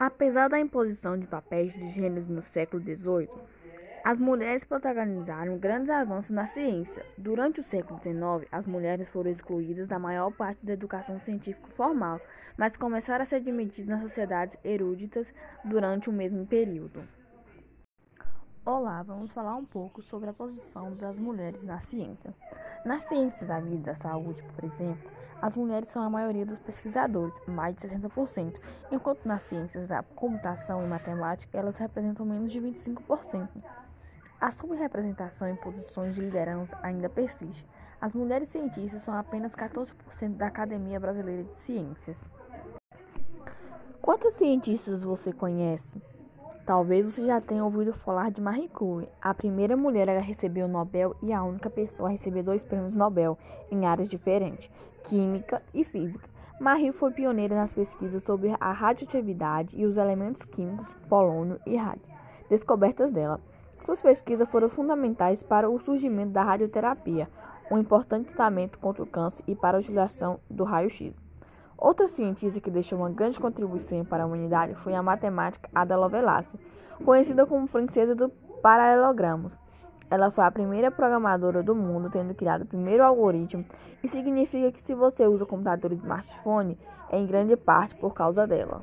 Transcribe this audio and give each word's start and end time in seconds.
Apesar 0.00 0.48
da 0.48 0.60
imposição 0.60 1.18
de 1.18 1.26
papéis 1.26 1.72
de 1.72 1.88
gênero 1.88 2.26
no 2.28 2.40
século 2.40 2.80
XVIII, 2.80 3.28
as 4.04 4.16
mulheres 4.16 4.64
protagonizaram 4.64 5.58
grandes 5.58 5.90
avanços 5.90 6.30
na 6.30 6.46
ciência. 6.46 7.04
Durante 7.18 7.60
o 7.60 7.64
século 7.64 7.98
XIX, 7.98 8.48
as 8.52 8.64
mulheres 8.64 9.10
foram 9.10 9.28
excluídas 9.28 9.88
da 9.88 9.98
maior 9.98 10.30
parte 10.30 10.64
da 10.64 10.72
educação 10.72 11.18
científica 11.18 11.66
formal, 11.70 12.20
mas 12.56 12.76
começaram 12.76 13.24
a 13.24 13.26
ser 13.26 13.36
admitidas 13.36 13.88
nas 13.88 14.02
sociedades 14.02 14.56
eruditas 14.64 15.34
durante 15.64 16.08
o 16.08 16.12
mesmo 16.12 16.46
período. 16.46 17.02
Olá, 18.64 19.02
vamos 19.02 19.32
falar 19.32 19.56
um 19.56 19.64
pouco 19.64 20.00
sobre 20.00 20.30
a 20.30 20.32
posição 20.32 20.94
das 20.94 21.18
mulheres 21.18 21.64
na 21.64 21.80
ciência. 21.80 22.32
Nas 22.84 23.04
ciências 23.04 23.48
da 23.48 23.60
vida 23.60 23.76
e 23.76 23.78
da 23.78 23.94
saúde, 23.94 24.42
por 24.54 24.64
exemplo, 24.64 25.10
as 25.40 25.56
mulheres 25.56 25.88
são 25.88 26.02
a 26.02 26.10
maioria 26.10 26.44
dos 26.44 26.58
pesquisadores, 26.58 27.40
mais 27.46 27.76
de 27.76 27.82
60%, 27.82 28.58
enquanto 28.90 29.24
nas 29.24 29.42
ciências 29.42 29.86
da 29.86 30.02
computação 30.02 30.82
e 30.84 30.86
matemática 30.86 31.56
elas 31.56 31.76
representam 31.76 32.26
menos 32.26 32.50
de 32.50 32.60
25%. 32.60 33.48
A 34.40 34.50
subrepresentação 34.50 35.48
em 35.48 35.56
posições 35.56 36.14
de 36.14 36.20
liderança 36.20 36.76
ainda 36.82 37.08
persiste. 37.08 37.66
As 38.00 38.14
mulheres 38.14 38.48
cientistas 38.48 39.02
são 39.02 39.14
apenas 39.14 39.54
14% 39.54 40.36
da 40.36 40.46
Academia 40.46 41.00
Brasileira 41.00 41.42
de 41.42 41.58
Ciências. 41.58 42.18
Quantos 44.00 44.34
cientistas 44.34 45.02
você 45.02 45.32
conhece? 45.32 46.00
Talvez 46.68 47.06
você 47.06 47.22
já 47.22 47.40
tenha 47.40 47.64
ouvido 47.64 47.94
falar 47.94 48.30
de 48.30 48.42
Marie 48.42 48.68
Curie, 48.68 49.08
a 49.22 49.32
primeira 49.32 49.74
mulher 49.74 50.06
a 50.10 50.20
receber 50.20 50.64
o 50.64 50.68
Nobel 50.68 51.16
e 51.22 51.32
a 51.32 51.42
única 51.42 51.70
pessoa 51.70 52.10
a 52.10 52.12
receber 52.12 52.42
dois 52.42 52.62
prêmios 52.62 52.94
Nobel 52.94 53.38
em 53.70 53.86
áreas 53.86 54.06
diferentes, 54.06 54.70
química 55.04 55.62
e 55.72 55.82
física. 55.82 56.28
Marie 56.60 56.92
foi 56.92 57.10
pioneira 57.10 57.56
nas 57.56 57.72
pesquisas 57.72 58.22
sobre 58.22 58.54
a 58.60 58.70
radioatividade 58.70 59.80
e 59.80 59.86
os 59.86 59.96
elementos 59.96 60.44
químicos 60.44 60.92
polônio 61.08 61.58
e 61.64 61.74
rádio, 61.74 62.04
descobertas 62.50 63.12
dela. 63.12 63.40
Suas 63.86 64.02
pesquisas 64.02 64.50
foram 64.50 64.68
fundamentais 64.68 65.42
para 65.42 65.70
o 65.70 65.80
surgimento 65.80 66.32
da 66.32 66.42
radioterapia, 66.42 67.30
um 67.70 67.78
importante 67.78 68.26
tratamento 68.26 68.78
contra 68.78 69.02
o 69.02 69.06
câncer 69.06 69.42
e 69.48 69.54
para 69.54 69.78
a 69.78 69.80
utilização 69.80 70.38
do 70.50 70.64
raio-x. 70.64 71.18
Outra 71.78 72.08
cientista 72.08 72.60
que 72.60 72.72
deixou 72.72 72.98
uma 72.98 73.08
grande 73.08 73.38
contribuição 73.38 74.04
para 74.04 74.24
a 74.24 74.26
humanidade 74.26 74.74
foi 74.74 74.96
a 74.96 75.02
matemática 75.02 75.70
Ada 75.72 75.96
Lovelace, 75.96 76.58
conhecida 77.04 77.46
como 77.46 77.68
princesa 77.68 78.16
do 78.16 78.28
paralelogramos. 78.60 79.56
Ela 80.10 80.28
foi 80.28 80.42
a 80.42 80.50
primeira 80.50 80.90
programadora 80.90 81.62
do 81.62 81.76
mundo, 81.76 82.10
tendo 82.10 82.34
criado 82.34 82.62
o 82.62 82.66
primeiro 82.66 83.04
algoritmo, 83.04 83.64
e 84.02 84.08
significa 84.08 84.72
que 84.72 84.80
se 84.80 84.92
você 84.92 85.24
usa 85.28 85.46
computadores 85.46 86.00
smartphone, 86.00 86.76
é 87.10 87.18
em 87.18 87.26
grande 87.26 87.56
parte 87.56 87.94
por 87.94 88.12
causa 88.12 88.44
dela. 88.44 88.82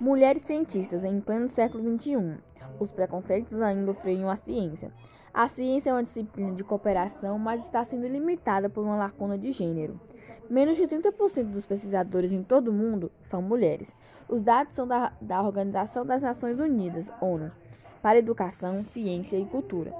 Mulheres 0.00 0.42
cientistas 0.42 1.04
em 1.04 1.20
pleno 1.20 1.48
século 1.48 1.84
XXI. 1.98 2.38
Os 2.80 2.90
preconceitos 2.90 3.60
ainda 3.60 3.92
freiam 3.92 4.30
a 4.30 4.36
ciência. 4.36 4.90
A 5.34 5.46
ciência 5.46 5.90
é 5.90 5.92
uma 5.92 6.02
disciplina 6.02 6.52
de 6.52 6.64
cooperação, 6.64 7.38
mas 7.38 7.62
está 7.62 7.84
sendo 7.84 8.06
limitada 8.06 8.70
por 8.70 8.82
uma 8.82 8.96
lacuna 8.96 9.36
de 9.36 9.52
gênero. 9.52 10.00
Menos 10.52 10.76
de 10.76 10.86
30% 10.86 11.44
dos 11.44 11.64
pesquisadores 11.64 12.30
em 12.30 12.42
todo 12.42 12.68
o 12.68 12.74
mundo 12.74 13.10
são 13.22 13.40
mulheres. 13.40 13.90
Os 14.28 14.42
dados 14.42 14.74
são 14.74 14.86
da, 14.86 15.10
da 15.18 15.40
Organização 15.40 16.04
das 16.04 16.20
Nações 16.20 16.60
Unidas, 16.60 17.10
ONU, 17.22 17.50
para 18.02 18.18
Educação, 18.18 18.82
Ciência 18.82 19.38
e 19.38 19.46
Cultura. 19.46 19.94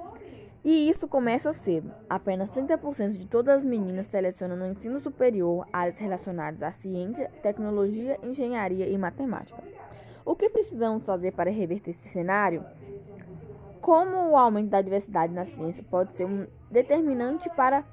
E 0.63 0.87
isso 0.87 1.07
começa 1.07 1.51
cedo. 1.51 1.91
Apenas 2.07 2.51
30% 2.51 3.17
de 3.17 3.25
todas 3.25 3.57
as 3.57 3.65
meninas 3.65 4.05
selecionam 4.05 4.55
no 4.55 4.67
ensino 4.67 4.99
superior 4.99 5.67
áreas 5.73 5.97
relacionadas 5.97 6.61
à 6.61 6.71
ciência, 6.71 7.31
tecnologia, 7.41 8.19
engenharia 8.21 8.87
e 8.87 8.95
matemática. 8.95 9.59
O 10.23 10.35
que 10.35 10.51
precisamos 10.51 11.03
fazer 11.03 11.31
para 11.31 11.49
reverter 11.49 11.95
esse 11.97 12.09
cenário? 12.09 12.63
Como 13.81 14.29
o 14.29 14.37
aumento 14.37 14.69
da 14.69 14.83
diversidade 14.83 15.33
na 15.33 15.45
ciência 15.45 15.83
pode 15.89 16.13
ser 16.13 16.25
um 16.25 16.45
determinante 16.69 17.49
para 17.55 17.83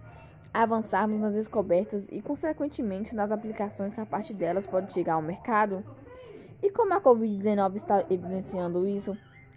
avançarmos 0.53 1.21
nas 1.21 1.34
descobertas 1.34 2.09
e, 2.11 2.21
consequentemente, 2.21 3.15
nas 3.15 3.31
aplicações 3.31 3.94
que 3.94 4.00
a 4.00 4.06
partir 4.06 4.34
delas 4.34 4.66
pode 4.66 4.93
chegar 4.93 5.15
ao 5.15 5.22
mercado? 5.22 5.84
E 6.62 6.71
como 6.71 6.93
a 6.93 7.00
Covid-19 7.00 7.77
está 7.77 8.05
evidenciando 8.11 8.87
isso? 8.87 9.16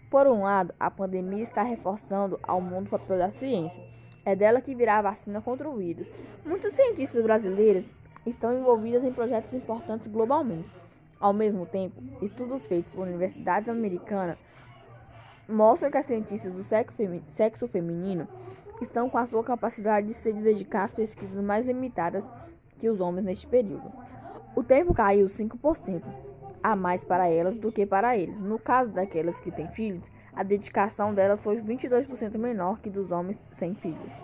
Por 0.09 0.27
um 0.27 0.43
lado, 0.43 0.73
a 0.79 0.91
pandemia 0.91 1.41
está 1.41 1.63
reforçando 1.63 2.39
ao 2.43 2.61
mundo 2.61 2.87
o 2.87 2.89
papel 2.91 3.17
da 3.17 3.31
ciência. 3.31 3.83
É 4.23 4.35
dela 4.35 4.61
que 4.61 4.75
virá 4.75 4.99
a 4.99 5.01
vacina 5.01 5.41
contra 5.41 5.69
o 5.69 5.75
vírus. 5.75 6.07
Muitos 6.45 6.73
cientistas 6.73 7.21
brasileiros 7.23 7.85
estão 8.25 8.53
envolvidos 8.53 9.03
em 9.03 9.11
projetos 9.11 9.53
importantes 9.53 10.07
globalmente. 10.07 10.69
Ao 11.19 11.33
mesmo 11.33 11.65
tempo, 11.65 12.01
estudos 12.21 12.67
feitos 12.67 12.91
por 12.91 13.07
universidades 13.07 13.67
americanas 13.67 14.37
mostram 15.47 15.91
que 15.91 15.97
as 15.97 16.05
cientistas 16.05 16.53
do 16.53 16.63
sexo 16.63 17.67
feminino 17.67 18.27
estão 18.81 19.09
com 19.09 19.17
a 19.17 19.25
sua 19.25 19.43
capacidade 19.43 20.07
de 20.07 20.13
se 20.13 20.31
dedicar 20.33 20.83
às 20.83 20.93
pesquisas 20.93 21.41
mais 21.43 21.65
limitadas 21.65 22.27
que 22.79 22.89
os 22.89 22.99
homens 22.99 23.23
neste 23.23 23.47
período. 23.47 23.91
O 24.55 24.63
tempo 24.63 24.93
caiu 24.93 25.25
5% 25.25 26.03
a 26.61 26.75
mais 26.75 27.03
para 27.03 27.27
elas 27.27 27.57
do 27.57 27.71
que 27.71 27.85
para 27.85 28.17
eles. 28.17 28.41
No 28.41 28.57
caso 28.57 28.91
daquelas 28.91 29.39
que 29.39 29.51
têm 29.51 29.67
filhos, 29.67 30.09
a 30.33 30.43
dedicação 30.43 31.13
delas 31.13 31.43
foi 31.43 31.61
22% 31.61 32.37
menor 32.37 32.79
que 32.79 32.89
dos 32.89 33.11
homens 33.11 33.45
sem 33.55 33.73
filhos. 33.73 34.23